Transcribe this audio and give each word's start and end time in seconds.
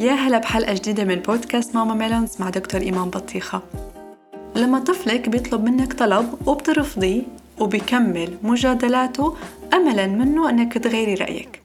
يا 0.00 0.12
هلا 0.12 0.38
بحلقة 0.38 0.74
جديدة 0.74 1.04
من 1.04 1.14
بودكاست 1.14 1.74
ماما 1.74 1.94
ميلونز 1.94 2.36
مع 2.40 2.50
دكتور 2.50 2.80
إيمان 2.80 3.10
بطيخة. 3.10 3.62
لما 4.56 4.78
طفلك 4.78 5.28
بيطلب 5.28 5.64
منك 5.64 5.92
طلب 5.92 6.34
وبترفضيه 6.46 7.22
وبيكمل 7.58 8.38
مجادلاته 8.42 9.36
أملا 9.74 10.06
منه 10.06 10.50
أنك 10.50 10.78
تغيري 10.78 11.14
رأيك. 11.14 11.62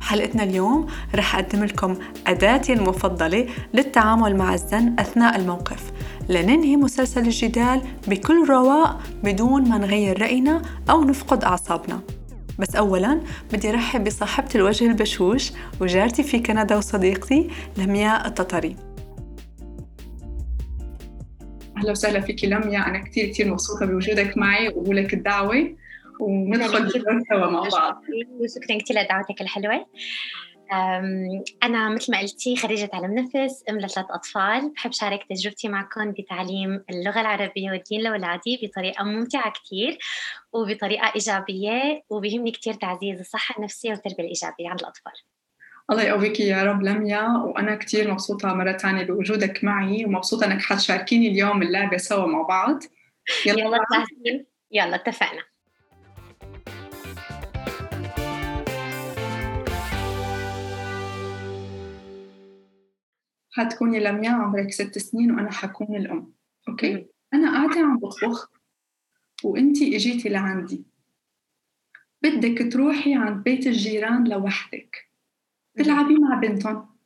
حلقتنا 0.00 0.42
اليوم 0.42 0.86
رح 1.14 1.36
أقدم 1.36 1.64
لكم 1.64 1.96
أداتي 2.26 2.72
المفضلة 2.72 3.48
للتعامل 3.74 4.36
مع 4.36 4.54
الزن 4.54 4.94
أثناء 4.98 5.36
الموقف. 5.36 5.92
لننهي 6.28 6.76
مسلسل 6.76 7.20
الجدال 7.20 7.82
بكل 8.08 8.48
رواق 8.48 9.00
بدون 9.24 9.68
ما 9.68 9.78
نغير 9.78 10.22
رأينا 10.22 10.62
أو 10.90 11.04
نفقد 11.04 11.44
أعصابنا. 11.44 12.00
بس 12.58 12.76
أولا 12.76 13.20
بدي 13.52 13.70
أرحب 13.70 14.04
بصاحبة 14.04 14.48
الوجه 14.54 14.86
البشوش 14.86 15.52
وجارتي 15.80 16.22
في 16.22 16.38
كندا 16.38 16.76
وصديقتي 16.76 17.50
لمياء 17.78 18.26
التطري. 18.26 18.76
أهلا 21.76 21.90
وسهلا 21.90 22.20
فيكي 22.20 22.46
لمياء 22.46 22.88
أنا 22.88 23.04
كثير 23.04 23.28
كثير 23.28 23.52
مبسوطة 23.52 23.86
بوجودك 23.86 24.38
معي 24.38 24.68
وقبولك 24.68 25.14
الدعوة 25.14 25.76
وندخل 26.20 26.90
سوا 26.92 27.50
مع 27.50 27.60
بعض. 27.60 28.02
شكرا. 28.48 28.78
كثير 28.78 29.02
لدعوتك 29.02 29.40
الحلوة. 29.40 29.86
أنا 31.62 31.88
مثل 31.88 32.12
ما 32.12 32.20
قلتي 32.20 32.56
خريجة 32.56 32.90
علم 32.92 33.14
نفس 33.14 33.64
أم 33.70 33.78
لثلاث 33.78 34.06
أطفال. 34.10 34.72
بحب 34.76 34.92
شارك 34.92 35.26
تجربتي 35.30 35.68
معكم 35.68 36.12
بتعليم 36.12 36.84
اللغة 36.90 37.20
العربية 37.20 37.70
والدين 37.70 38.00
لأولادي 38.00 38.60
بطريقة 38.62 39.04
ممتعة 39.04 39.52
كثير 39.52 39.98
وبطريقة 40.52 41.12
إيجابية 41.14 42.02
وبيهمني 42.10 42.50
كثير 42.50 42.74
تعزيز 42.74 43.20
الصحة 43.20 43.54
النفسية 43.58 43.90
والتربية 43.90 44.24
الإيجابية 44.24 44.68
عند 44.68 44.80
الأطفال. 44.80 45.12
الله 45.90 46.02
يقويكي 46.02 46.42
يا 46.42 46.62
رب 46.62 46.82
لميا 46.82 47.28
وأنا 47.28 47.74
كثير 47.74 48.12
مبسوطة 48.12 48.54
مرة 48.54 48.72
ثانية 48.72 49.02
بوجودك 49.02 49.64
معي 49.64 50.04
ومبسوطة 50.04 50.46
إنك 50.46 50.62
حتشاركيني 50.62 51.28
اليوم 51.28 51.62
اللعبة 51.62 51.96
سوا 51.96 52.26
مع 52.26 52.42
بعض. 52.42 52.82
يلا. 53.46 53.64
يلا, 53.64 54.44
يلا 54.70 54.94
اتفقنا. 54.94 55.42
حتكوني 63.58 64.00
لمياء 64.00 64.34
عمرك 64.34 64.72
ست 64.72 64.98
سنين 64.98 65.30
وأنا 65.32 65.52
حكون 65.52 65.96
الأم. 65.96 66.32
okay؟ 66.68 67.06
أنا 67.34 67.52
قاعدة 67.52 67.80
عم 67.80 67.98
بطبخ 67.98 68.50
وأنتي 69.44 69.96
إجيتي 69.96 70.28
لعندي. 70.28 70.84
بدك 72.22 72.72
تروحي 72.72 73.14
عند 73.14 73.44
بيت 73.44 73.66
الجيران 73.66 74.28
لوحدك. 74.28 75.10
تلعبي 75.74 76.14
مع 76.14 76.34
بنتهم. 76.34 76.96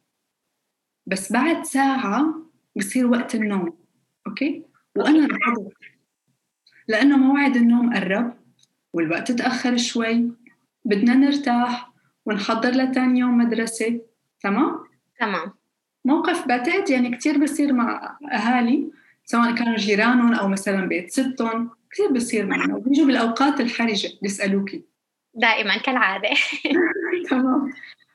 بس 1.06 1.32
بعد 1.32 1.64
ساعة 1.64 2.50
بصير 2.76 3.06
وقت 3.06 3.34
النوم. 3.34 3.78
أوكي؟ 4.26 4.64
وأنا 4.96 5.26
رفضت 5.26 5.72
لأنه 6.88 7.16
موعد 7.16 7.56
النوم 7.56 7.94
قرب 7.94 8.38
والوقت 8.92 9.32
تأخر 9.32 9.76
شوي. 9.76 10.32
بدنا 10.84 11.14
نرتاح 11.14 11.92
ونحضر 12.26 12.70
لتاني 12.70 13.20
يوم 13.20 13.38
مدرسة. 13.38 14.00
تمام؟ 14.40 14.84
تمام. 15.18 15.61
موقف 16.04 16.48
بعتقد 16.48 16.90
يعني 16.90 17.16
كتير 17.16 17.38
بصير 17.38 17.72
مع 17.72 18.18
أهالي 18.32 18.90
سواء 19.24 19.54
كانوا 19.54 19.76
جيرانهم 19.76 20.34
أو 20.34 20.48
مثلا 20.48 20.86
بيت 20.86 21.10
ستهم 21.10 21.70
كثير 21.90 22.12
بصير 22.12 22.46
معنا 22.46 22.76
وبيجوا 22.76 23.06
بالأوقات 23.06 23.60
الحرجة 23.60 24.08
بيسألوكي. 24.22 24.82
دائما 25.34 25.78
كالعادة. 25.78 26.30
تمام. 27.30 27.72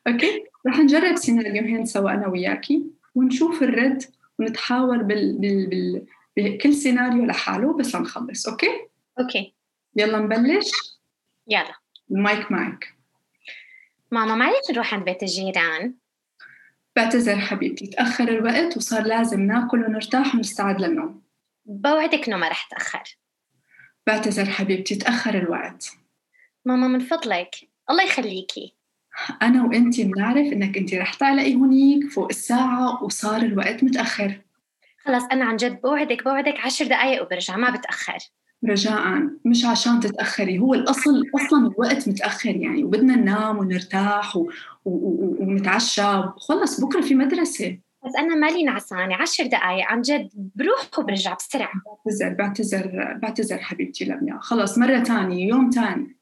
okay. 0.07 0.43
رح 0.67 0.79
نجرب 0.79 1.15
سيناريوهين 1.15 1.85
سوا 1.85 2.11
أنا 2.11 2.27
وياكي 2.27 2.83
ونشوف 3.15 3.63
الرد 3.63 4.03
ونتحاور 4.39 4.97
بال... 4.97 5.37
بال... 5.37 5.67
بال... 5.67 6.05
بكل 6.37 6.73
سيناريو 6.73 7.25
لحاله 7.25 7.73
بس 7.77 7.95
لنخلص 7.95 8.47
okay؟ 8.47 8.87
okay. 9.19 9.53
يلا 9.95 10.19
نبلش؟ 10.19 10.71
يلا. 11.47 11.73
المايك 12.11 12.51
معك 12.51 12.93
ماما 14.11 14.35
معلش 14.35 14.71
نروح 14.71 14.93
عند 14.93 15.05
بيت 15.05 15.23
الجيران. 15.23 15.93
بعتذر 16.97 17.39
حبيبتي 17.39 17.87
تأخر 17.87 18.27
الوقت 18.27 18.77
وصار 18.77 19.03
لازم 19.03 19.41
ناكل 19.41 19.85
ونرتاح 19.85 20.35
ونستعد 20.35 20.81
للنوم. 20.81 21.21
بوعدك 21.65 22.27
إنه 22.27 22.37
ما 22.37 22.47
رح 22.49 22.67
تأخر. 22.67 23.17
بعتذر 24.07 24.45
حبيبتي 24.45 24.95
تأخر 24.95 25.33
الوقت. 25.33 25.91
ماما 26.65 26.87
من 26.87 26.99
فضلك. 26.99 27.55
الله 27.89 28.03
يخليكي. 28.03 28.75
أنا 29.41 29.63
وإنتي 29.63 30.03
بنعرف 30.03 30.53
إنك 30.53 30.77
إنتي 30.77 30.97
رح 30.97 31.13
تعلقي 31.13 31.55
هونيك 31.55 32.11
فوق 32.11 32.27
الساعة 32.29 33.03
وصار 33.03 33.41
الوقت 33.41 33.83
متأخر. 33.83 34.41
خلص 35.05 35.23
أنا 35.31 35.45
عن 35.45 35.55
جد 35.55 35.81
بوعدك 35.81 36.23
بوعدك 36.23 36.59
عشر 36.59 36.85
دقايق 36.85 37.23
وبرجع 37.23 37.57
ما 37.57 37.69
بتأخر. 37.69 38.17
رجاء. 38.65 39.29
مش 39.45 39.65
عشان 39.65 39.99
تتأخري. 39.99 40.59
هو 40.59 40.73
الأصل 40.73 41.23
أصلا 41.35 41.67
الوقت 41.67 42.09
متأخر 42.09 42.55
يعني 42.55 42.83
وبدنا 42.83 43.15
ننام 43.15 43.57
ونرتاح 43.57 44.37
و... 44.37 44.39
و... 44.85 44.89
و... 44.89 45.35
ونتعشى. 45.39 46.23
خلص 46.37 46.81
بكرة 46.81 47.01
في 47.01 47.15
مدرسة. 47.15 47.79
بس 48.05 48.15
أنا 48.19 48.35
مالي 48.35 48.63
نعسانة. 48.63 49.15
عشر 49.15 49.45
دقايق. 49.45 49.85
عن 49.85 50.01
جد 50.01 50.29
بروح 50.55 50.99
وبرجع 50.99 51.33
بسرعة. 51.33 51.71
بعتذر 52.05 52.33
بعتذر 52.33 53.17
بعتذر 53.21 53.57
حبيبتي 53.57 54.05
لميا 54.05 54.37
خلص 54.41 54.77
مرة 54.77 54.99
تانية 54.99 55.47
يوم 55.47 55.69
تاني. 55.69 56.17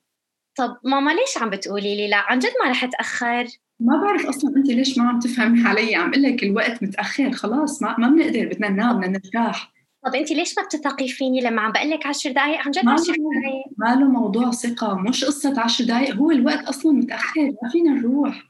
طب 0.58 0.78
ماما 0.84 1.12
ليش 1.12 1.38
عم 1.42 1.50
بتقولي 1.50 1.96
لي 1.96 2.08
لا؟ 2.08 2.18
عن 2.18 2.40
جد 2.40 2.52
ما 2.64 2.72
رح 2.72 2.84
أتأخر. 2.84 3.46
ما 3.80 4.02
بعرف 4.02 4.26
أصلا 4.26 4.56
انت 4.56 4.68
ليش 4.68 4.98
ما 4.98 5.10
عم 5.10 5.20
تفهمي 5.20 5.68
علي. 5.68 5.96
عم 5.96 6.10
أقول 6.10 6.24
لك 6.24 6.44
الوقت 6.44 6.84
متأخر. 6.84 7.32
خلاص 7.32 7.82
ما 7.82 7.96
ما 7.98 8.10
بنقدر. 8.10 8.46
بدنا 8.46 8.70
ننام 8.70 8.98
بدنا 9.00 9.08
نرتاح. 9.08 9.75
طب 10.06 10.16
انت 10.16 10.32
ليش 10.32 10.58
ما 10.58 10.64
بتثقي 10.64 11.08
فيني 11.08 11.42
لما 11.42 11.62
عم 11.62 11.72
بقول 11.72 11.90
لك 11.90 12.06
10 12.06 12.32
دقائق 12.32 12.60
عن 12.60 12.72
جد 12.72 12.88
10 12.88 13.14
دقائق 13.14 13.66
ما 13.78 13.96
له 13.96 14.08
موضوع 14.08 14.52
ثقة 14.52 14.96
مش 14.96 15.26
قصة 15.26 15.62
10 15.62 15.86
دقائق 15.86 16.16
هو 16.16 16.32
الوقت 16.32 16.66
أصلا 16.66 16.92
متأخر 16.92 17.54
ما 17.64 17.70
فينا 17.72 17.92
نروح. 17.92 18.44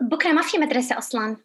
بكرة 0.00 0.32
ما 0.32 0.42
في 0.42 0.58
مدرسة 0.58 0.98
أصلا. 0.98 1.36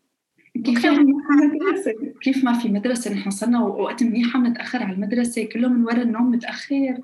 كيف 0.66 0.86
ما 0.86 0.96
في 0.96 1.56
مدرسة؟ 1.56 1.92
كيف 2.22 2.44
ما 2.44 2.54
في 2.54 2.70
مدرسة؟ 2.70 3.14
نحن 3.14 3.30
صرنا 3.30 3.64
وقت 3.64 4.04
منيح 4.04 4.36
عم 4.36 4.48
نتأخر 4.48 4.84
على 4.84 4.94
المدرسة 4.94 5.44
كله 5.44 5.68
من 5.68 5.86
ورا 5.86 6.02
النوم 6.02 6.32
متأخر. 6.32 6.98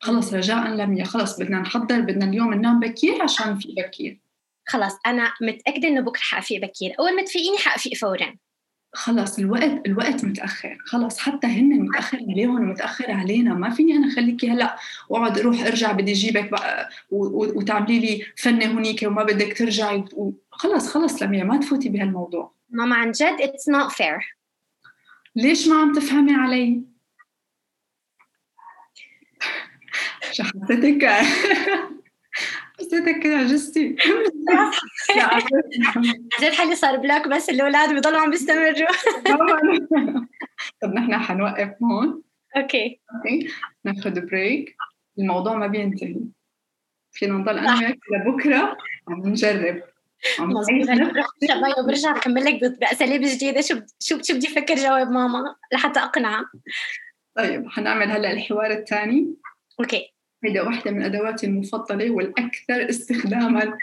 خلص 0.00 0.34
رجاء 0.34 0.68
لميا 0.68 1.04
خلص 1.04 1.40
بدنا 1.40 1.60
نحضر 1.60 2.00
بدنا 2.00 2.24
اليوم 2.24 2.54
ننام 2.54 2.80
بكير 2.80 3.22
عشان 3.22 3.58
في 3.58 3.74
بكير. 3.76 4.20
خلص 4.66 4.94
أنا 5.06 5.32
متأكدة 5.42 5.88
إنه 5.88 6.00
بكرة 6.00 6.20
حأفيق 6.20 6.62
بكير. 6.62 6.94
أول 7.00 7.16
ما 7.16 7.22
تفيقيني 7.22 7.58
حأفيق 7.58 7.94
فورا. 7.94 8.36
خلص 8.92 9.38
الوقت 9.38 9.86
الوقت 9.86 10.24
متأخر. 10.24 10.78
خلص 10.86 11.18
حتى 11.18 11.46
هن 11.46 11.80
متأخر 11.80 12.18
عليهم 12.30 12.54
ومتاخر 12.54 13.10
علينا. 13.10 13.54
ما 13.54 13.70
فيني 13.70 13.96
أنا 13.96 14.14
خليكي 14.14 14.50
هلأ 14.50 14.76
واقعد 15.08 15.38
أروح 15.38 15.62
أرجع 15.62 15.92
بدي 15.92 16.12
اجيبك 16.12 16.50
بقى 16.50 16.88
وتعملي 17.10 17.98
لي 17.98 18.24
فنه 18.36 18.66
هنيك 18.66 19.02
وما 19.02 19.22
بدك 19.22 19.58
ترجعي. 19.58 20.04
خلص 20.50 20.88
خلص 20.88 21.22
لميا 21.22 21.44
ما 21.44 21.56
تفوتي 21.56 21.88
بهالموضوع. 21.88 22.52
ماما 22.70 22.96
عن 22.96 23.10
جد 23.10 23.36
it's 23.40 23.68
not 23.68 23.92
fair 23.92 24.36
ليش 25.36 25.68
ما 25.68 25.80
عم 25.80 25.92
تفهمي 25.92 26.34
علي؟ 26.34 26.82
شو 30.32 30.42
حسيتك 32.86 33.18
كده 33.22 33.36
عجزتي؟ 33.36 33.88
جد 36.40 36.52
حالي 36.52 36.76
صار 36.76 36.96
block 36.96 37.28
بس 37.28 37.50
الأولاد 37.50 37.94
بيضلوا 37.94 38.20
عم 38.20 38.30
بيستمروا. 38.30 38.72
طب 40.82 40.94
نحن 40.94 41.18
حنوقف 41.18 41.70
هون. 41.82 42.22
okay. 42.56 43.00
okay. 43.14 43.48
ناخذ 43.84 44.20
break 44.20 44.76
الموضوع 45.18 45.54
ما 45.54 45.66
بينتهي. 45.66 46.16
فينا 47.12 47.32
نضل 47.32 47.58
أنا 47.58 47.78
وياك 47.78 47.98
لبكره 48.12 48.76
عم 49.08 49.26
نجرب. 49.26 49.82
مظبوط. 50.38 50.88
وبرجع 51.78 52.12
بكمل 52.12 52.44
لك 52.44 52.78
بأساليب 52.80 53.22
جديدة. 53.22 53.60
شو 53.60 53.74
شو 54.00 54.18
شو 54.22 54.34
بدي 54.34 54.46
أفكر 54.46 54.74
جواب 54.74 55.10
ماما 55.10 55.56
لحتى 55.72 56.00
اقنع 56.00 56.44
طيب 57.36 57.68
حنعمل 57.68 58.10
هلأ 58.10 58.32
الحوار 58.32 58.70
الثاني. 58.70 59.34
okay. 59.80 60.15
هيدا 60.44 60.62
واحدة 60.62 60.90
من 60.90 61.02
أدواتي 61.02 61.46
المفضلة 61.46 62.10
والأكثر 62.10 62.90
استخداما 62.90 63.78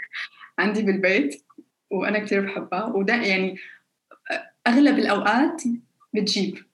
عندي 0.58 0.82
بالبيت 0.82 1.44
وأنا 1.90 2.18
كثير 2.18 2.40
بحبها 2.40 2.84
وده 2.84 3.14
يعني 3.14 3.56
أغلب 4.66 4.98
الأوقات 4.98 5.62
بتجيب. 6.14 6.64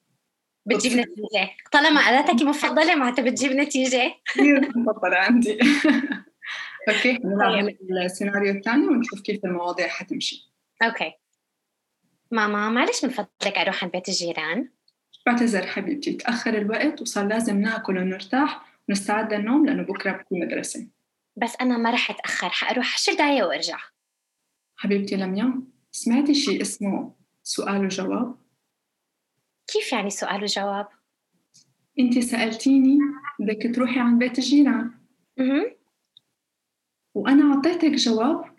بتجيب 0.66 0.92
نتيجة. 0.92 1.50
طالما 1.72 2.00
أداتك 2.00 2.42
مفضلة 2.42 2.94
معناتها 2.94 3.22
بتجيب 3.22 3.52
نتيجة. 3.52 4.14
كثير 4.26 4.78
مفضلة 4.78 5.16
عندي. 5.16 5.58
okay 6.88 7.18
نلعب 7.24 7.68
السيناريو 8.04 8.54
الثاني 8.54 8.86
ونشوف 8.86 9.20
كيف 9.20 9.44
المواضيع 9.44 9.88
حتمشي. 9.88 10.52
okay. 10.82 11.12
ماما 12.30 12.68
معلش 12.68 13.04
من 13.04 13.10
فضلك 13.10 13.58
أروح 13.58 13.84
عند 13.84 13.92
بيت 13.92 14.08
الجيران. 14.08 14.68
بعتذر 15.26 15.66
حبيبتي 15.66 16.12
تأخر 16.12 16.54
الوقت 16.54 17.00
وصار 17.00 17.26
لازم 17.26 17.60
ناكل 17.60 17.98
ونرتاح. 17.98 18.69
ونستعد 18.90 19.34
للنوم 19.34 19.66
لأنه 19.66 19.82
بكرة 19.82 20.24
في 20.28 20.34
مدرسة. 20.34 20.88
بس 21.36 21.56
أنا 21.60 21.78
ما 21.78 21.90
رح 21.90 22.10
أتأخر 22.10 22.48
حأروح 22.48 22.94
عشر 22.94 23.12
دقايق 23.14 23.46
وأرجع. 23.46 23.78
حبيبتي 24.76 25.16
لميا 25.16 25.62
سمعتي 25.90 26.34
شيء 26.34 26.62
اسمه 26.62 27.14
سؤال 27.42 27.84
وجواب؟ 27.84 28.36
كيف 29.66 29.92
يعني 29.92 30.10
سؤال 30.10 30.42
وجواب؟ 30.42 30.88
انت 31.98 32.18
سألتيني 32.18 32.98
بدك 33.40 33.74
تروحي 33.74 34.00
عند 34.00 34.18
بيت 34.18 34.38
الجيران 34.38 34.90
أها 35.38 35.76
وأنا 37.14 37.54
اعطيتك 37.54 37.90
جواب؟ 37.90 38.56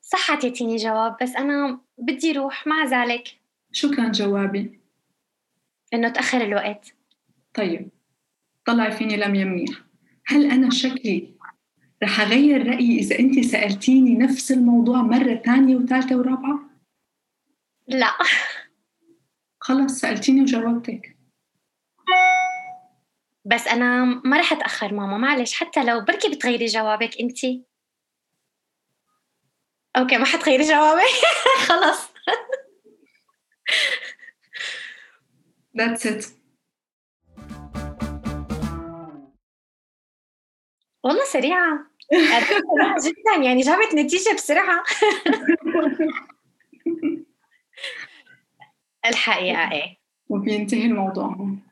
صح 0.00 0.30
عطيتيني 0.30 0.76
جواب 0.76 1.16
بس 1.22 1.36
أنا 1.36 1.80
بدي 1.98 2.32
روح 2.32 2.66
مع 2.66 2.84
ذلك. 2.84 3.40
شو 3.72 3.90
كان 3.90 4.10
جوابي؟ 4.10 4.80
إنه 5.94 6.08
تأخر 6.08 6.40
الوقت. 6.40 6.94
طيب. 7.54 7.97
طلعي 8.68 8.92
فيني 8.92 9.16
لمية 9.16 9.44
منيح 9.44 9.70
هل 10.26 10.50
أنا 10.50 10.70
شكلي 10.70 11.34
رح 12.02 12.20
أغير 12.20 12.66
رأيي 12.66 12.98
إذا 12.98 13.18
أنت 13.18 13.40
سألتيني 13.40 14.14
نفس 14.16 14.52
الموضوع 14.52 15.02
مرة 15.02 15.34
ثانية 15.34 15.76
وثالثة 15.76 16.16
ورابعة؟ 16.16 16.60
لا. 17.86 18.14
خلص 19.60 20.00
سألتيني 20.00 20.42
وجاوبتك. 20.42 21.16
بس 23.44 23.66
أنا 23.66 24.04
ما 24.04 24.38
رح 24.38 24.52
أتأخر 24.52 24.94
ماما 24.94 25.18
معلش 25.18 25.54
حتى 25.54 25.84
لو 25.84 26.00
بركي 26.00 26.28
بتغيري 26.28 26.66
جوابك 26.66 27.20
أنتِ. 27.20 27.38
أوكي 29.96 30.18
ما 30.18 30.24
حتغيري 30.24 30.64
جوابي 30.64 31.02
خلص 31.68 32.08
That's 35.78 36.04
it. 36.06 36.37
والله 41.04 41.24
سريعة. 41.24 41.86
سريعة 42.12 42.96
جدا 43.06 43.44
يعني 43.44 43.60
جابت 43.60 43.94
نتيجة 43.94 44.34
بسرعة. 44.34 44.82
الحقيقة 49.06 49.72
إيه. 49.72 49.96
وبينتهي 50.28 50.84
الموضوع. 50.86 51.26
هون 51.26 51.62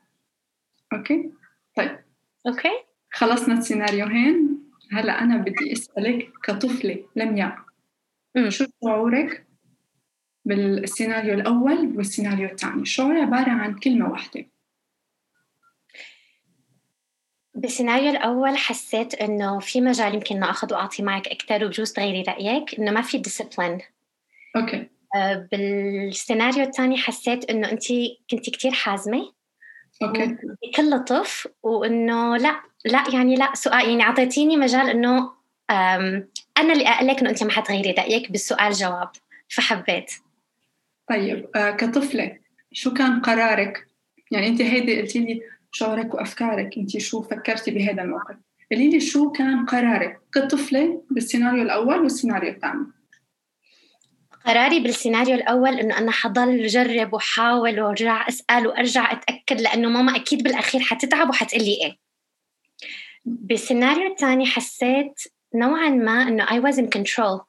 okay؟ 0.93 1.31
طيب. 1.75 1.99
okay. 2.47 2.71
خلصنا 3.11 3.53
السيناريوهين. 3.53 4.57
هلا 4.91 5.21
أنا 5.21 5.37
بدي 5.37 5.71
أسألك 5.73 6.31
كطفلة 6.43 7.05
لمياء. 7.15 7.57
شو 8.49 8.65
شعورك 8.83 9.47
بالسيناريو 10.45 11.33
الأول 11.33 11.97
والسيناريو 11.97 12.49
الثاني؟ 12.49 12.81
الشعور 12.81 13.17
عبارة 13.17 13.49
عن 13.49 13.75
كلمة 13.79 14.11
واحدة. 14.11 14.45
بالسيناريو 17.57 18.09
الأول 18.09 18.57
حسيت 18.57 19.13
إنه 19.13 19.59
في 19.59 19.81
مجال 19.81 20.13
يمكن 20.13 20.43
آخذ 20.43 20.73
وأعطي 20.73 21.03
معك 21.03 21.27
أكثر 21.27 21.65
وبجوز 21.65 21.93
تغيري 21.93 22.21
رأيك 22.21 22.79
إنه 22.79 22.91
ما 22.91 23.01
في 23.01 23.17
discipline 23.17 23.81
okay. 24.55 24.87
بالسيناريو 25.51 26.63
الثاني 26.63 26.97
حسيت 26.97 27.49
إنه 27.49 27.71
أنت 27.71 27.83
كنتي 28.31 28.51
كتير 28.51 28.71
حازمة 28.71 29.31
okay. 30.03 30.37
بكل 30.63 30.89
لطف 30.89 31.47
وإنه 31.63 32.37
لا 32.37 32.61
لا 32.85 33.03
يعني 33.13 33.35
لا 33.35 33.55
سؤال 33.55 33.89
يعني 33.89 34.03
أعطيتيني 34.03 34.57
مجال 34.57 34.89
إنه 34.89 35.31
أنا 36.57 36.73
اللي 36.73 36.87
أقول 36.87 37.07
لك 37.07 37.19
إنه 37.19 37.29
أنت 37.29 37.43
ما 37.43 37.51
حتغيري 37.51 37.91
رأيك 37.91 38.31
بالسؤال 38.31 38.71
جواب 38.71 39.09
فحبيت. 39.49 40.11
طيب 41.09 41.49
آه 41.55 41.71
كطفلة 41.71 42.37
شو 42.71 42.93
كان 42.93 43.21
قرارك؟ 43.21 43.87
يعني 44.31 44.47
أنت 44.47 44.61
هيدي 44.61 45.01
قلتي 45.01 45.19
لي 45.19 45.41
شعورك 45.77 46.13
وأفكارك 46.13 46.77
أنت 46.77 46.97
شو 46.97 47.21
فكرتي 47.21 47.71
بهذا 47.71 48.01
الموقف؟ 48.01 48.35
قولي 48.71 48.89
لي 48.89 48.99
شو 48.99 49.31
كان 49.31 49.65
قرارك 49.65 50.19
كطفلة 50.33 51.01
بالسيناريو 51.11 51.63
الأول 51.63 51.99
والسيناريو 51.99 52.51
الثاني؟ 52.51 52.85
قراري 54.45 54.79
بالسيناريو 54.79 55.35
الأول 55.35 55.79
إنه 55.79 55.97
أنا 55.97 56.11
حضل 56.11 56.67
جرب 56.67 57.13
وحاول 57.13 57.81
وارجع 57.81 58.27
أسأل 58.27 58.67
وأرجع 58.67 59.11
أتأكد 59.11 59.61
لأنه 59.61 59.89
ماما 59.89 60.15
أكيد 60.15 60.43
بالأخير 60.43 60.81
حتتعب 60.81 61.29
وحتقلي 61.29 61.77
إيه 61.83 61.97
بالسيناريو 63.25 64.11
الثاني 64.11 64.45
حسيت 64.45 65.21
نوعا 65.55 65.89
ما 65.89 66.27
إنه 66.27 66.45
I 66.45 66.59
was 66.63 66.77
in 66.77 66.87
control 66.97 67.41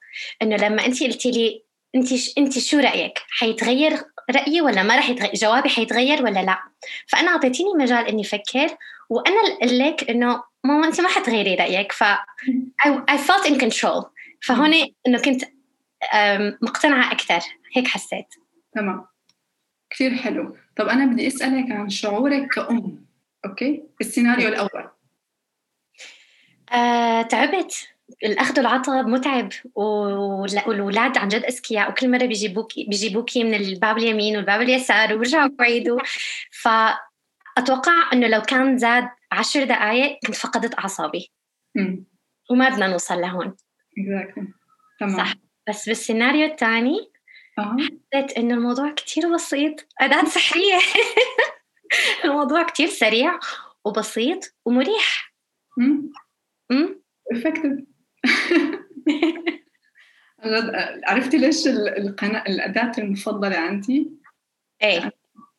إنه 0.42 0.56
لما 0.56 0.86
أنت 0.86 1.02
قلتي 1.02 1.31
لي 1.31 1.68
أنت 1.94 2.08
أنت 2.38 2.58
شو 2.58 2.79
رأيك؟ 2.79 3.19
حيتغير 3.31 3.93
رأيي 4.31 4.61
ولا 4.61 4.82
ما 4.82 4.96
رح 4.99 5.08
يتغير؟ 5.11 5.32
جوابي 5.35 5.69
حيتغير 5.69 6.23
ولا 6.25 6.40
لا؟ 6.44 6.58
فأنا 7.06 7.29
أعطيتيني 7.31 7.70
مجال 7.79 8.06
إني 8.06 8.23
أفكر 8.23 8.76
وأنا 9.11 9.37
اللي 9.40 9.55
أقول 9.55 9.79
لك 9.79 10.11
إنه 10.11 10.43
ماما 10.64 10.87
أنت 10.87 11.00
ما 11.00 11.08
حتغيري 11.08 11.55
رأيك 11.55 11.93
ف 11.93 12.05
I, 12.85 12.88
I 13.11 13.17
felt 13.19 13.46
in 13.50 13.58
control 13.61 14.05
فهون 14.43 14.73
إنه 15.06 15.19
كنت 15.25 15.44
أم، 16.14 16.58
مقتنعة 16.62 17.12
أكثر 17.12 17.40
هيك 17.76 17.87
حسيت 17.88 18.26
تمام 18.73 19.06
كثير 19.91 20.14
حلو 20.17 20.56
طب 20.76 20.88
أنا 20.88 21.06
بدي 21.06 21.26
أسألك 21.26 21.70
عن 21.70 21.88
شعورك 21.88 22.49
كأم 22.55 23.06
okay؟ 23.46 23.82
بالسيناريو 23.99 24.49
الأول 24.49 24.88
آه، 26.73 27.23
تعبت 27.23 27.88
الأخذ 28.25 28.58
والعطاء 28.58 29.02
متعب 29.02 29.49
وال- 29.75 30.62
والولاد 30.66 31.19
عن 31.19 31.28
جد 31.28 31.44
أذكياء 31.44 31.90
وكل 31.90 32.10
مرة 32.10 32.26
بيجيبوكي 32.26 32.84
بيجيبوكي 32.84 33.44
من 33.44 33.55
الباب 33.55 33.99
اليمين 33.99 34.37
والباب 34.37 34.60
اليسار 34.62 35.14
وبيرجعوا 35.14 35.49
بعيدوا 35.58 36.00
فأتوقع 36.62 38.12
إنه 38.12 38.26
لو 38.28 38.40
كان 38.43 38.78
زاد 38.78 39.08
عشر 39.32 39.64
دقايق 39.64 40.19
كنت 40.26 40.34
فقدت 40.37 40.78
أعصابي. 40.78 41.32
امم 41.76 42.05
وما 42.50 42.69
بدنا 42.69 42.87
نوصل 42.87 43.20
لهون. 43.20 43.56
تمام. 45.00 45.16
صح. 45.16 45.34
بس 45.69 45.88
بالسيناريو 45.88 46.46
الثاني. 46.46 47.10
حسيت 47.58 48.32
إنه 48.38 48.55
الموضوع 48.55 48.90
كتير 48.90 49.34
بسيط. 49.34 49.87
أداة 50.00 50.25
سحرية 50.25 50.78
الموضوع 52.25 52.62
كتير 52.62 52.88
سريع 52.88 53.38
وبسيط 53.84 54.55
ومريح. 54.64 55.34
امم 55.78 57.02
effective. 57.34 57.66
غد- 57.66 57.87
عرفتي 61.06 61.36
ليش 61.38 61.66
ال- 61.66 61.88
القناة 61.98 62.42
الأداة 62.48 62.92
المفضلة 62.98 63.56
عندي؟ 63.56 64.10
إيه. 64.82 65.12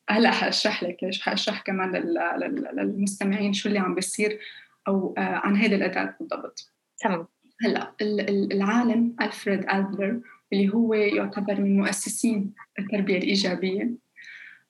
هلا 0.09 0.31
حأشرح 0.31 0.83
لك 0.83 0.97
ليش. 1.03 1.21
حأشرح 1.21 1.61
كمان 1.61 1.91
لل- 1.91 2.19
لل- 2.39 2.69
للمستمعين 2.75 3.53
شو 3.53 3.69
اللي 3.69 3.79
عم 3.79 3.95
بيصير 3.95 4.39
أو 4.87 5.15
آه، 5.17 5.21
عن 5.21 5.55
هيدي 5.55 5.75
الأداة 5.75 6.15
بالضبط. 6.19 6.71
تمام. 6.99 7.27
هلا 7.65 7.91
ال- 8.01 8.29
ال- 8.29 8.53
العالم 8.53 9.15
ألفريد 9.21 9.65
أدلر 9.67 10.21
اللي 10.53 10.73
هو 10.73 10.93
يعتبر 10.93 11.61
من 11.61 11.77
مؤسسين 11.77 12.53
التربية 12.79 13.17
الإيجابية 13.17 13.89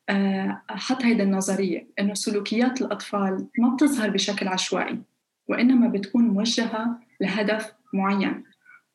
آه، 0.10 0.62
حط 0.70 1.04
هيدا 1.04 1.24
النظرية 1.24 1.88
إنه 2.00 2.14
سلوكيات 2.14 2.82
الأطفال 2.82 3.48
ما 3.60 3.74
بتظهر 3.76 4.10
بشكل 4.10 4.48
عشوائي 4.48 5.00
وإنما 5.48 5.88
بتكون 5.88 6.24
موجهة 6.24 7.00
لهدف 7.22 7.74
معين 7.94 8.44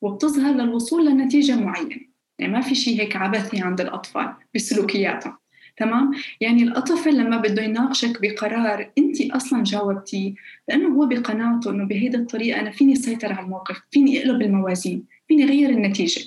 وبتظهر 0.01 0.55
للوصول 0.55 1.07
لنتيجة 1.07 1.57
معينة. 1.57 1.97
يعني 2.39 2.53
ما 2.53 2.61
في 2.61 2.75
شيء 2.75 3.01
هيك 3.01 3.17
عبثي 3.17 3.61
عند 3.61 3.81
الأطفال 3.81 4.35
بسلوكياتهم. 4.55 5.37
تمام؟ 5.77 6.11
يعني 6.41 6.63
الطفل 6.63 7.19
لما 7.19 7.37
بده 7.37 7.63
يناقشك 7.63 8.21
بقرار 8.23 8.91
انت 8.99 9.21
أصلا 9.31 9.65
جاوبتيه 9.65 10.35
لأنه 10.69 10.89
هو 10.89 11.07
بقناعته 11.07 11.71
انه 11.71 11.85
بهيدي 11.85 12.17
الطريقة 12.17 12.61
أنا 12.61 12.71
فيني 12.71 12.97
سيطر 12.97 13.33
على 13.33 13.45
الموقف 13.45 13.81
فيني 13.91 14.21
أقلب 14.21 14.43
الموازين 14.43 15.05
فيني 15.29 15.45
غير 15.45 15.71
النتيجة. 15.71 16.21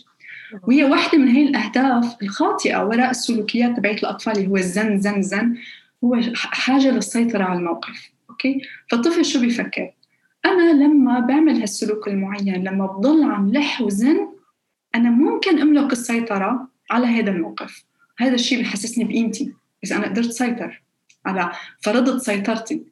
وهي 0.64 0.84
واحدة 0.84 1.18
من 1.18 1.28
هي 1.28 1.44
الأهداف 1.44 2.16
الخاطئة 2.22 2.86
وراء 2.86 3.10
السلوكيات 3.10 3.78
تبعت 3.78 4.00
الأطفال 4.00 4.38
اللي 4.38 4.48
هو 4.48 4.58
الزن 4.58 5.00
زن 5.00 5.22
زن 5.22 5.56
هو 6.04 6.20
حاجة 6.36 6.92
للسيطرة 6.92 7.44
على 7.44 7.60
الموقف. 7.60 8.12
أوكي؟ 8.30 8.62
فالطفل 8.92 9.26
شو 9.26 9.40
بيفكر؟ 9.40 9.92
أنا 10.48 10.84
لما 10.84 11.20
بعمل 11.20 11.62
هالسلوك 11.62 12.08
المعين 12.08 12.64
لما 12.64 12.86
بضل 12.86 13.24
عم 13.24 13.52
لح 13.52 13.82
وزن 13.82 14.28
أنا 14.96 15.10
ممكن 15.10 15.60
أملك 15.60 15.92
السيطرة 15.92 16.68
على 16.92 17.08
هذا 17.08 17.32
الموقف. 17.32 17.84
هذا 18.18 18.36
الشيء 18.36 18.62
بحسسني 18.62 19.04
بقيمتي 19.04 19.54
إذا 19.84 19.96
أنا 19.96 20.08
قدرت 20.08 20.32
سيطر 20.32 20.84
على 21.26 21.52
فرضت 21.82 22.22
سيطرتي. 22.22 22.84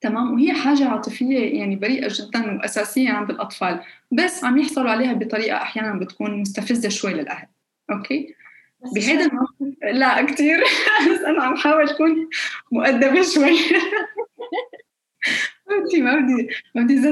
تمام؟ 0.00 0.34
وهي 0.34 0.52
حاجة 0.52 0.88
عاطفية 0.88 1.58
يعني 1.58 1.76
بريئة 1.76 2.08
جدا 2.10 2.56
وأساسية 2.56 3.10
عند 3.10 3.30
الأطفال 3.30 3.80
بس 4.12 4.44
عم 4.44 4.58
يحصلوا 4.58 4.90
عليها 4.90 5.12
بطريقة 5.12 5.56
أحيانا 5.56 5.98
بتكون 5.98 6.40
مستفزة 6.40 6.88
شوي 6.88 7.12
للأهل. 7.12 7.46
أوكي؟ 7.90 8.34
بس 8.82 8.92
بهذا 8.92 9.26
الموقف 9.26 9.76
لا 9.92 10.26
كتير 10.26 10.60
بس 11.12 11.20
أنا 11.20 11.42
عم 11.42 11.56
حاول 11.56 11.88
أكون 11.88 12.28
مؤدبة 12.72 13.22
شوي. 13.22 13.58
بدي 15.84 16.02
ما 16.02 16.16
بدي 16.16 16.48
ما 16.74 16.82
بدي 16.82 17.08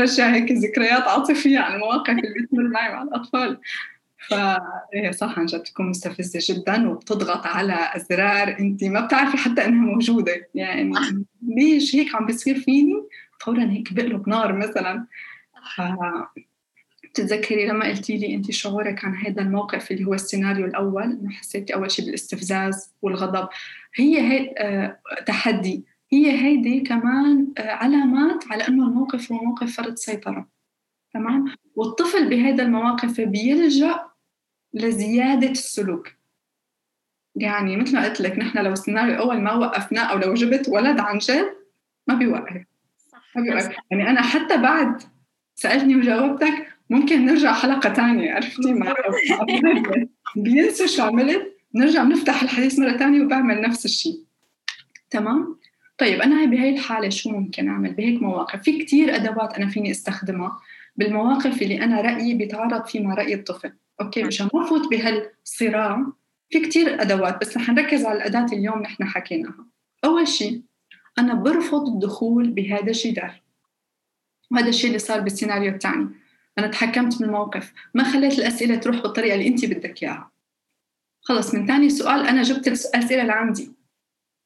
رجع 0.00 0.30
هيك 0.34 0.52
ذكريات 0.52 1.02
عاطفية 1.02 1.58
عن 1.58 1.74
المواقف 1.74 2.10
اللي 2.10 2.42
بتمر 2.42 2.68
معي 2.68 2.92
مع 2.92 3.02
الأطفال؟ 3.02 3.58
ف 4.28 4.34
إيه 4.94 5.10
صح 5.10 5.38
عن 5.38 5.46
جد 5.46 5.62
تكون 5.62 5.86
مستفزة 5.90 6.54
جدا 6.54 6.88
وبتضغط 6.88 7.46
على 7.46 7.90
أزرار 7.96 8.56
أنت 8.60 8.84
ما 8.84 9.00
بتعرفي 9.00 9.36
حتى 9.36 9.64
إنها 9.64 9.86
موجودة. 9.86 10.48
يعني 10.54 10.92
ليش 11.42 11.96
هيك 11.96 12.14
عم 12.14 12.26
بيصير 12.26 12.60
فيني؟ 12.60 12.94
فورا 13.40 13.64
هيك 13.64 13.92
بقلب 13.92 14.28
نار 14.28 14.52
مثلا. 14.52 15.06
ف... 15.76 15.82
بتتذكري 17.04 17.66
لما 17.66 17.88
قلتي 17.88 18.16
لي 18.16 18.34
انت 18.34 18.50
شعورك 18.50 19.04
عن 19.04 19.14
هذا 19.16 19.42
الموقف 19.42 19.90
اللي 19.90 20.04
هو 20.04 20.14
السيناريو 20.14 20.66
الأول؟ 20.66 21.02
إنه 21.02 21.30
حسيتي 21.30 21.74
أول 21.74 21.90
شيء 21.90 22.04
بالإستفزاز 22.04 22.94
والغضب. 23.02 23.48
هي 23.94 24.20
هي 24.20 24.54
آه 24.58 24.98
تحدي. 25.26 25.84
هي 26.12 26.32
هيدي 26.32 26.80
كمان 26.80 27.52
آه 27.58 27.70
علامات 27.70 28.44
على 28.50 28.68
إنه 28.68 28.86
الموقف 28.86 29.32
هو 29.32 29.44
موقف 29.44 29.76
فرض 29.76 29.94
سيطرة 29.94 30.48
تمام؟ 31.14 31.54
والطفل 31.76 32.30
بهذا 32.30 32.62
المواقف 32.62 33.20
بيلجأ 33.20 34.00
لزيادة 34.74 35.50
السلوك. 35.50 36.08
يعني 37.36 37.76
مثل 37.76 37.94
ما 37.94 38.04
قلت 38.04 38.20
لك 38.20 38.38
نحن 38.38 38.58
لو 38.58 38.72
السيناريو 38.72 39.14
الأول 39.14 39.40
ما 39.40 39.54
وقفناه 39.54 40.02
أو 40.02 40.18
لو 40.18 40.34
جبت 40.34 40.68
ولد 40.68 41.00
عن 41.00 41.18
جد 41.18 41.56
ما 42.06 42.14
بيوقف. 42.14 42.64
ما 43.36 43.42
بيوقف. 43.42 43.76
يعني 43.90 44.10
أنا 44.10 44.22
حتى 44.22 44.56
بعد 44.56 45.02
سالتني 45.54 45.96
وجاوبتك 45.96 46.68
ممكن 46.90 47.26
نرجع 47.26 47.52
حلقة 47.52 47.92
ثانية 47.92 48.32
عرفتي؟ 48.32 48.72
مع 48.72 48.94
بينسوا 50.36 50.86
شو 50.86 51.02
عملت 51.02 51.56
نرجع 51.74 52.04
بنفتح 52.04 52.42
الحديث 52.42 52.78
مرة 52.78 52.96
ثانية 52.96 53.24
وبعمل 53.24 53.60
نفس 53.60 53.84
الشيء. 53.84 54.24
تمام؟ 55.10 55.59
طيب 56.00 56.20
أنا 56.20 56.44
بهي 56.44 56.70
الحالة 56.70 57.08
شو 57.08 57.30
ممكن 57.30 57.68
أعمل؟ 57.68 57.94
بهيك 57.94 58.22
مواقف. 58.22 58.62
في 58.62 58.84
كتير 58.84 59.14
أدوات 59.14 59.54
أنا 59.54 59.68
فيني 59.68 59.90
أستخدمها 59.90 60.60
بالمواقف 60.96 61.62
اللي 61.62 61.84
أنا 61.84 62.00
رأيي 62.00 62.34
بيتعارض 62.34 62.86
فيه 62.86 63.00
مع 63.00 63.14
رأي 63.14 63.34
الطفل. 63.34 63.72
okay 64.00 64.22
مشان 64.22 64.48
ما 64.54 64.64
أفوت 64.64 64.90
بهالصراع 64.90 66.06
في 66.50 66.60
كتير 66.60 67.02
أدوات 67.02 67.40
بس 67.40 67.56
رح 67.56 67.70
نركز 67.70 68.04
على 68.04 68.18
الأداة 68.18 68.46
اليوم 68.52 68.82
نحن 68.82 69.04
حكيناها. 69.04 69.66
أول 70.04 70.28
شيء 70.28 70.62
أنا 71.18 71.34
برفض 71.34 71.88
الدخول 71.88 72.50
بهذا 72.50 72.86
الجدار 72.86 73.42
وهذا 74.50 74.68
الشيء 74.68 74.86
اللي 74.86 74.98
صار 74.98 75.20
بالسيناريو 75.20 75.72
الثاني 75.72 76.08
أنا 76.58 76.66
تحكمت 76.66 77.18
بالموقف. 77.18 77.72
ما 77.94 78.04
خليت 78.04 78.38
الأسئلة 78.38 78.76
تروح 78.76 79.02
بالطريقة 79.02 79.34
اللي 79.34 79.48
انت 79.48 79.64
بدك 79.64 80.02
إياها. 80.02 80.30
خلص 81.22 81.54
من 81.54 81.66
ثاني 81.66 81.90
سؤال 81.90 82.26
أنا 82.26 82.42
جبت 82.42 82.68
الأسئلة 82.68 83.22
اللي 83.22 83.32
عندي 83.32 83.79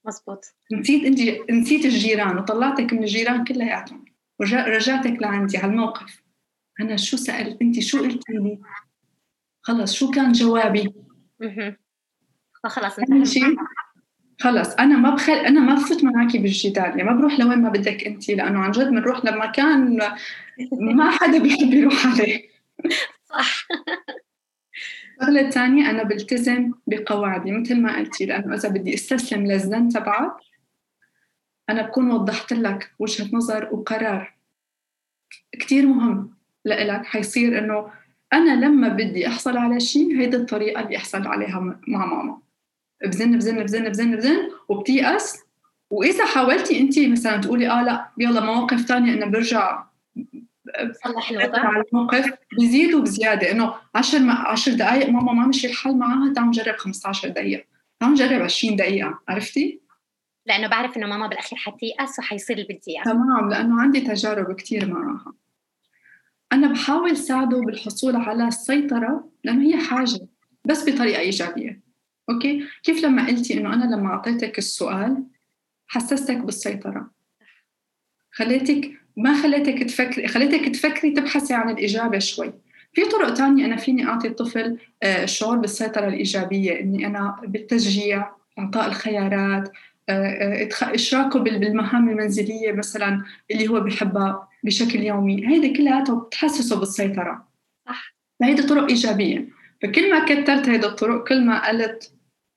مزبوط. 0.06 0.44
نسيت 0.72 1.04
انت 1.04 1.50
نسيت 1.50 1.84
الجيران 1.84 2.38
وطلعتك 2.38 2.92
من 2.92 3.02
الجيران 3.02 3.44
كلياتهم 3.44 4.04
ورجعتك 4.40 5.22
لعندي 5.22 5.58
على 5.58 5.72
الموقف. 5.72 6.22
أنا 6.80 6.96
شو 6.96 7.16
سالت 7.16 7.62
أنت 7.62 7.80
شو 7.80 7.98
قلتي 8.02 8.32
لي 8.32 8.58
خلص 9.62 9.94
شو 9.94 10.10
كان 10.10 10.32
جوابي؟ 10.32 10.94
فخلص 12.64 12.98
انت 12.98 13.26
شيء 13.26 13.56
خلص. 14.40 14.74
أنا 14.74 14.96
ما 14.96 15.10
بخل 15.10 15.32
أنا 15.32 15.60
ما 15.60 15.74
بفوت 15.74 16.04
معك 16.04 16.36
بالجدال. 16.36 16.84
يعني 16.84 17.04
ما 17.04 17.12
بروح 17.12 17.40
لوين 17.40 17.58
ما 17.58 17.68
بدك 17.68 18.04
أنت 18.04 18.28
لأنه 18.28 18.58
عن 18.58 18.70
جد 18.70 18.88
بنروح 18.88 19.24
لمكان 19.24 19.98
ما 20.72 21.10
حدا 21.10 21.38
بيحب 21.38 21.74
يروح 21.74 22.06
عليه. 22.06 22.48
صح. 23.24 23.66
الشغلة 25.20 25.40
الثانية 25.40 25.90
أنا 25.90 26.02
بلتزم 26.02 26.72
بقواعدي. 26.86 27.52
مثل 27.52 27.80
ما 27.80 27.98
قلتي 27.98 28.26
لأنه 28.26 28.54
إذا 28.54 28.68
بدي 28.68 28.94
أستسلم 28.94 29.46
للزن 29.46 29.88
تبعك 29.88 30.32
أنا 31.70 31.82
بكون 31.82 32.10
وضحت 32.10 32.52
لك 32.52 32.90
وجهة 32.98 33.28
نظر 33.32 33.68
وقرار. 33.72 34.34
كتير 35.52 35.86
مهم 35.86 36.34
لإلك 36.64 37.06
حيصير 37.06 37.58
إنه 37.58 37.90
أنا 38.32 38.66
لما 38.66 38.88
بدي 38.88 39.28
أحصل 39.28 39.56
على 39.56 39.80
شيء 39.80 40.20
هيدي 40.20 40.36
الطريقة 40.36 40.80
اللي 40.80 40.96
أحصل 40.96 41.26
عليها 41.26 41.60
مع 41.88 42.06
ماما. 42.06 42.38
بزن 43.06 43.38
بزن 43.38 43.62
بزن 43.62 43.88
بزن 43.88 44.16
بزن 44.16 44.50
وبتيأس. 44.68 45.44
وإذا 45.90 46.26
حاولتي 46.26 46.80
أنت 46.80 46.98
مثلا 46.98 47.36
تقولي 47.36 47.70
آه 47.70 47.82
لا 47.82 48.08
يلا 48.18 48.40
مواقف 48.40 48.80
ثانية 48.80 49.12
إنه 49.12 49.26
برجع 49.26 49.84
على 51.66 51.84
الموقف. 51.92 52.32
بزيدوا 52.58 53.00
بزياده 53.00 53.50
إنه 53.50 53.74
10 53.94 54.30
10 54.30 54.72
دقائق 54.72 55.08
ماما 55.08 55.32
ما 55.32 55.46
مشي 55.46 55.66
الحال 55.66 55.98
معها 55.98 56.32
تعال 56.32 56.48
نجرب 56.48 56.76
15 56.76 57.28
دقيقة. 57.28 57.64
تعال 58.00 58.12
نجرب 58.12 58.42
20 58.42 58.76
دقيقة. 58.76 59.20
عرفتي؟ 59.28 59.80
لأنه 60.46 60.68
بعرف 60.68 60.96
إنه 60.96 61.06
ماما 61.06 61.26
بالأخير 61.26 61.58
حتيأس 61.58 62.18
وحيصير 62.18 62.56
اللي 62.56 62.68
بدي 62.68 62.90
اياه 62.90 63.02
تمام 63.02 63.48
لأنه 63.50 63.80
عندي 63.80 64.00
تجارب 64.00 64.56
كثير 64.56 64.86
معها 64.86 65.32
أنا 66.52 66.72
بحاول 66.72 67.16
ساعده 67.16 67.60
بالحصول 67.60 68.16
على 68.16 68.48
السيطرة 68.48 69.30
لأنه 69.44 69.66
هي 69.66 69.76
حاجة 69.76 70.28
بس 70.64 70.88
بطريقة 70.88 71.20
إيجابية. 71.20 71.80
أوكي؟ 72.30 72.68
كيف 72.82 73.04
لما 73.04 73.26
قلتي 73.26 73.58
إنه 73.58 73.74
أنا 73.74 73.94
لما 73.94 74.08
أعطيتك 74.08 74.58
السؤال 74.58 75.24
حسستك 75.86 76.36
بالسيطرة؟ 76.36 77.10
خليتك 78.30 79.03
ما 79.16 79.42
خليتك 79.42 79.82
تفكري 79.82 80.28
خليتك 80.28 80.74
تفكري 80.74 81.10
تبحثي 81.10 81.54
عن 81.54 81.70
الإجابة 81.70 82.18
شوي. 82.18 82.52
في 82.92 83.04
طرق 83.04 83.34
تانية 83.34 83.64
أنا 83.64 83.76
فيني 83.76 84.06
أعطي 84.06 84.28
الطفل 84.28 84.78
الشعور 85.04 85.56
بالسيطرة 85.56 86.08
الإيجابية 86.08 86.80
إني 86.80 87.06
أنا 87.06 87.40
بالتشجيع 87.46 88.30
إعطاء 88.58 88.86
الخيارات 88.86 89.72
إشراكه 90.82 91.38
بالمهام 91.38 92.08
المنزلية 92.08 92.72
مثلا 92.72 93.24
اللي 93.50 93.68
هو 93.68 93.80
بحبها 93.80 94.48
بشكل 94.64 95.02
يومي. 95.02 95.48
هيدي 95.48 95.72
كلها 95.72 96.04
بتحسسه 96.14 96.80
بالسيطرة. 96.80 97.48
صح. 97.88 98.14
هيدي 98.42 98.62
طرق 98.62 98.88
إيجابية. 98.88 99.48
فكل 99.82 100.10
ما 100.10 100.24
كترت 100.24 100.68
هيدي 100.68 100.86
الطرق 100.86 101.28
كل 101.28 101.44
ما 101.44 101.68
قلت 101.68 102.12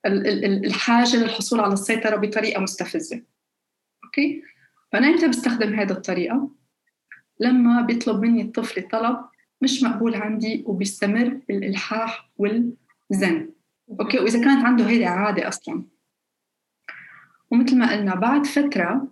الحاجة 0.05 1.15
للحصول 1.15 1.59
على 1.59 1.73
السيطرة 1.73 2.15
بطريقة 2.15 2.61
مستفزة. 2.61 3.21
أوكي؟ 4.03 4.43
فأنا 4.91 5.07
إمتى 5.07 5.27
بستخدم 5.27 5.73
هذه 5.73 5.91
الطريقة؟ 5.91 6.49
لما 7.39 7.81
بيطلب 7.81 8.21
مني 8.21 8.41
الطفل 8.41 8.87
طلب 8.87 9.17
مش 9.61 9.83
مقبول 9.83 10.15
عندي 10.15 10.63
وبيستمر 10.65 11.39
بالإلحاح 11.47 12.29
والزن. 12.37 13.49
okay؟ 13.99 14.19
وإذا 14.19 14.43
كانت 14.43 14.65
عنده 14.65 14.89
هيدي 14.89 15.05
عادة 15.05 15.47
أصلا. 15.47 15.83
ومثل 17.51 17.77
ما 17.77 17.91
قلنا 17.91 18.15
بعد 18.15 18.45
فترة 18.45 19.07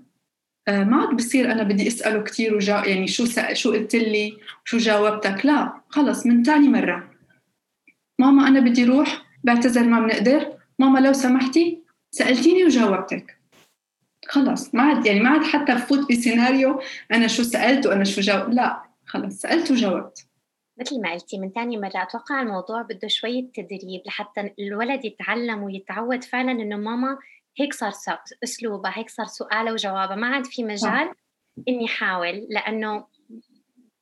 آه، 0.67 0.83
ما 0.83 0.97
عاد 0.97 1.15
بصير 1.15 1.51
أنا 1.51 1.63
بدي 1.63 1.87
أسأله 1.87 2.23
كثير 2.23 2.55
وجا 2.55 2.83
يعني 2.85 3.07
شو 3.07 3.25
سأل 3.25 3.57
شو 3.57 3.71
قلت 3.71 3.95
لي؟ 3.95 4.37
شو 4.63 4.77
جاوبتك؟ 4.77 5.45
لا 5.45 5.81
خلص 5.89 6.25
من 6.25 6.43
تاني 6.43 6.67
مرة. 6.67 7.11
ماما 8.19 8.47
أنا 8.47 8.59
بدي 8.59 8.85
روح 8.85 9.25
بعتذر 9.43 9.83
ما 9.83 9.99
بنقدر. 9.99 10.57
ماما 10.79 10.99
لو 10.99 11.13
سمحتي 11.13 11.83
سألتيني 12.11 12.65
وجاوبتك. 12.65 13.34
خلص 14.27 14.75
ما 14.75 14.83
عاد 14.83 15.05
يعني 15.05 15.19
ما 15.19 15.29
عاد 15.29 15.43
حتى 15.43 15.75
بفوت 15.75 16.11
بسيناريو 16.11 16.81
أنا 17.13 17.27
شو 17.27 17.43
سألت 17.43 17.87
وأنا 17.87 18.03
شو 18.03 18.21
جاوب 18.21 18.49
لا 18.49 18.83
خلص 19.05 19.35
سألت 19.41 19.71
وجاوبت. 19.71 20.27
مثل 20.79 21.01
ما 21.01 21.13
قلتي 21.13 21.39
من 21.39 21.53
تاني 21.53 21.77
مرة 21.77 22.03
أتوقع 22.03 22.41
الموضوع 22.41 22.81
بده 22.81 23.07
شوية 23.07 23.51
تدريب 23.53 24.01
لحتى 24.05 24.53
الولد 24.59 25.05
يتعلم 25.05 25.63
ويتعود 25.63 26.23
فعلا 26.23 26.51
إنه 26.51 26.75
ماما 26.75 27.17
هيك 27.57 27.73
صار 27.73 27.91
أسلوبها 28.43 28.93
هيك 28.95 29.09
صار 29.09 29.25
سؤالها 29.25 29.73
وجوابها 29.73 30.15
ما 30.15 30.27
عاد 30.27 30.45
في 30.45 30.63
مجال 30.63 31.11
إني 31.67 31.87
حاول 31.87 32.47
لأنه 32.49 33.05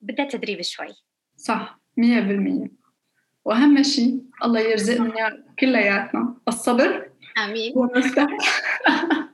بدها 0.01 0.25
تدريب 0.25 0.61
شوي. 0.61 0.93
صح 1.37 1.79
مية 1.97 2.19
بالمية. 2.19 2.71
وأهم 3.45 3.83
شيء 3.83 4.21
الله 4.43 4.59
يرزقنا 4.59 5.43
كلياتنا. 5.59 6.35
الصبر. 6.47 7.09
آمين. 7.37 7.73
هو 7.77 7.83
مفتاح 7.83 8.27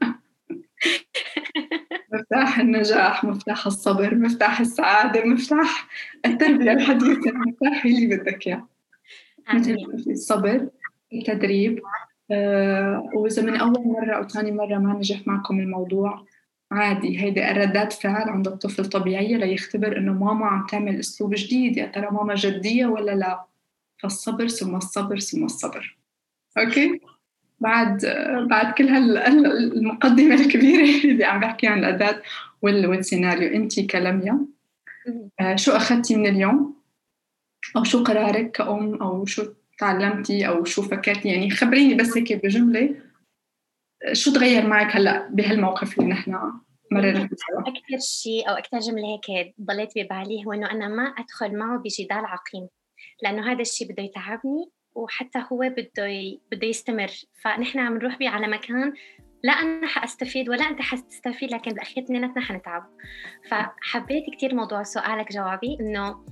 مفتاح 2.19 2.59
النجاح 2.59 3.23
مفتاح 3.23 3.65
الصبر 3.65 4.15
مفتاح 4.15 4.59
السعادة 4.59 5.25
مفتاح 5.25 5.88
التربية 6.25 6.71
الحديثة 6.71 7.31
مفتاح 7.31 7.85
اللي 7.85 8.15
بدك 8.17 8.47
إياه. 8.47 8.67
الصبر 10.07 10.67
التدريب 11.13 11.81
آه 12.31 13.09
وإذا 13.13 13.41
من 13.41 13.55
أول 13.55 13.88
مرة 13.88 14.15
أو 14.15 14.27
ثاني 14.27 14.51
مرة 14.51 14.77
ما 14.77 14.93
نجح 14.93 15.27
معكم 15.27 15.59
الموضوع 15.59 16.25
عادي 16.71 17.21
هيدي 17.21 17.41
ردات 17.41 17.93
فعل 17.93 18.29
عند 18.29 18.47
الطفل 18.47 18.85
طبيعية 18.85 19.38
ليختبر 19.38 19.97
إنه 19.97 20.13
ماما 20.13 20.45
عم 20.45 20.65
تعمل 20.65 20.99
أسلوب 20.99 21.33
جديد 21.35 21.77
يا 21.77 21.85
ترى 21.85 22.07
ماما 22.11 22.35
جدية 22.35 22.85
ولا 22.85 23.11
لا؟ 23.11 23.45
فالصبر 23.97 24.47
ثم 24.47 24.75
الصبر 24.75 25.19
ثم 25.19 25.43
الصبر. 25.43 25.97
أوكي؟ 26.57 27.01
بعد 27.61 28.05
بعد 28.49 28.73
كل 28.73 28.87
هالمقدمه 28.87 30.35
الكبيرة 30.35 30.83
اللي 31.11 31.25
عم 31.25 31.39
بحكي 31.39 31.67
عن 31.67 31.79
الاداه 31.79 32.21
والسيناريو. 32.61 33.55
انت 33.55 33.79
كلميا 33.79 34.45
آه، 35.39 35.55
شو 35.55 35.71
أخذتي 35.71 36.15
من 36.15 36.25
اليوم؟ 36.25 36.75
أو 37.77 37.83
شو 37.83 38.03
قرارك 38.03 38.51
كأم؟ 38.51 38.95
أو 38.95 39.25
شو 39.25 39.53
تعلمتي؟ 39.79 40.47
أو 40.47 40.63
شو 40.63 40.81
فكرتي؟ 40.81 41.29
يعني 41.29 41.49
خبريني 41.49 41.93
بس 41.93 42.17
هيك 42.17 42.45
بجملة 42.45 42.95
شو 44.13 44.33
تغير 44.33 44.67
معك 44.67 44.95
هلأ 44.95 45.27
بهالموقف 45.29 45.99
اللي 45.99 46.09
نحن 46.09 46.31
مررنا 46.91 47.29
سوا؟ 47.35 47.61
أكثر 47.61 47.99
شيء 47.99 48.49
أو 48.49 48.53
أكثر 48.55 48.79
جملة 48.79 49.07
هيك 49.07 49.55
ضليت 49.61 49.91
ببالي 49.95 50.45
هو 50.45 50.53
إنه 50.53 50.71
أنا 50.71 50.87
ما 50.87 51.03
أدخل 51.03 51.57
معه 51.57 51.77
بجدال 51.77 52.25
عقيم 52.25 52.67
لأنه 53.23 53.51
هذا 53.51 53.61
الشيء 53.61 53.91
بده 53.91 54.03
يتعبني 54.03 54.71
وحتى 54.96 55.43
هو 55.51 55.60
بده. 55.60 56.38
بده 56.51 56.67
يستمر 56.67 57.12
فنحن 57.41 57.79
عم 57.79 57.98
نروح 57.98 58.17
بيه 58.17 58.29
على 58.29 58.48
مكان 58.48 58.93
لا 59.43 59.53
أنا 59.53 59.88
حأستفيد 59.88 60.50
ولا 60.50 60.69
أنت 60.69 60.81
حتستفيد 60.81 61.51
لكن 61.53 61.72
بالاخير 61.72 62.03
اثنيناتنا 62.03 62.41
حنتعب 62.41 62.89
فحبيت 63.50 64.24
كثير 64.38 64.55
موضوع 64.55 64.84
سؤالك 64.84 65.31
جوابي 65.31 65.77
إنه 65.81 66.25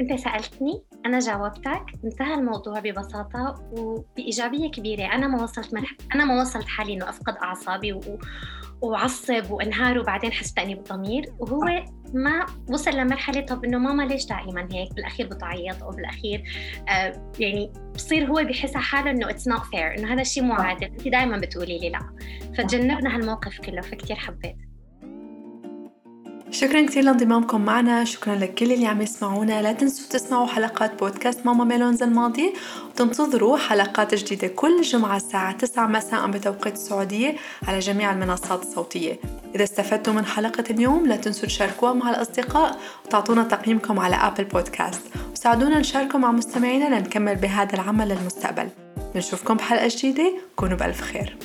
أنت 0.00 0.12
سألتني 0.12 0.82
أنا 1.06 1.18
جاوبتك. 1.18 1.84
انتهى 2.04 2.34
الموضوع 2.34 2.80
ببساطة 2.80 3.54
وبإيجابية 3.72 4.70
كبيرة. 4.70 5.02
أنا 5.02 5.28
ما 5.28 5.42
وصلت 5.42 5.74
مرح... 5.74 5.94
أنا 6.14 6.24
ما 6.24 6.40
وصلت 6.40 6.68
حالي 6.68 6.92
إنه 6.92 7.08
أفقد 7.08 7.36
أعصابي 7.36 7.92
و... 7.92 8.00
وعصب 8.80 9.50
وانهار 9.50 9.98
وبعدين 9.98 10.32
حس 10.32 10.54
تاني 10.54 10.74
بالضمير 10.74 11.24
وهو 11.38 11.84
ما 12.14 12.46
وصل 12.68 12.90
لمرحلة 12.90 13.40
طب 13.40 13.64
إنه 13.64 13.78
ماما 13.78 14.02
ليش 14.02 14.26
دائما 14.26 14.68
هيك. 14.72 14.94
بالأخير 14.94 15.26
بتعيط 15.26 15.82
أو 15.82 15.90
بالأخير 15.90 16.44
آه 16.88 17.30
يعني 17.38 17.72
بصير 17.94 18.26
هو 18.26 18.34
بحس 18.34 18.76
حاله 18.76 19.10
إنه 19.10 19.30
it's 19.30 19.48
not 19.48 19.64
fair 19.64 19.98
إنه 19.98 20.12
هذا 20.14 20.20
الشيء 20.20 20.42
مو 20.42 20.54
عادل. 20.54 20.84
انت 20.86 21.08
دائما 21.08 21.36
بتقولي 21.36 21.78
لي 21.78 21.90
لا. 21.90 22.00
فتجنبنا 22.58 23.16
هالموقف 23.16 23.60
كله 23.60 23.80
فكتير 23.80 24.16
حبيت. 24.16 24.56
شكرا 26.52 26.86
كثير 26.86 27.04
لانضمامكم 27.04 27.60
معنا. 27.60 28.04
شكرا 28.04 28.34
لكل 28.34 28.72
اللي 28.72 28.86
عم 28.86 29.02
يسمعونا. 29.02 29.62
لا 29.62 29.72
تنسوا 29.72 30.08
تسمعوا 30.10 30.46
حلقات 30.46 30.98
بودكاست 30.98 31.46
ماما 31.46 31.64
ميلونز 31.64 32.02
الماضي 32.02 32.52
وتنتظروا 32.88 33.56
حلقات 33.56 34.14
جديدة 34.14 34.48
كل 34.48 34.82
جمعة 34.82 35.16
الساعة 35.16 35.52
9 35.52 35.86
مساء 35.86 36.30
بتوقيت 36.30 36.74
السعودية 36.74 37.36
على 37.68 37.78
جميع 37.78 38.12
المنصات 38.12 38.62
الصوتية. 38.62 39.18
إذا 39.54 39.64
استفدتوا 39.64 40.12
من 40.12 40.24
حلقة 40.24 40.64
اليوم 40.70 41.06
لا 41.06 41.16
تنسوا 41.16 41.48
تشاركوها 41.48 41.92
مع 41.92 42.10
الأصدقاء 42.10 42.78
وتعطونا 43.06 43.44
تقييمكم 43.44 43.98
على 43.98 44.16
أبل 44.16 44.44
بودكاست 44.44 45.02
وساعدونا 45.32 45.78
نشاركه 45.78 46.18
مع 46.18 46.32
مستمعينا 46.32 46.98
لنكمل 46.98 47.36
بهذا 47.36 47.74
العمل 47.74 48.08
للمستقبل. 48.08 48.68
نشوفكم 49.14 49.54
بحلقة 49.54 49.88
جديدة. 49.90 50.32
كونوا 50.56 50.76
بألف 50.76 51.00
خير. 51.00 51.36